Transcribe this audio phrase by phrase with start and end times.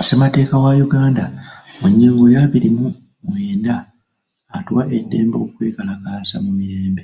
[0.00, 1.24] Ssemateeka wa Uganda
[1.78, 2.86] mu nnyingo ya abiri mu
[3.26, 3.74] mwenda
[4.56, 7.02] atuwa eddembe okwekalakaasa mu mirembe.